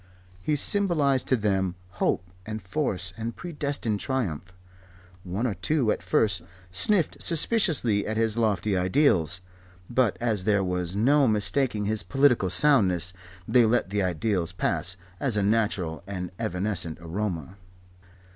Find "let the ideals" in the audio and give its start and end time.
13.63-14.51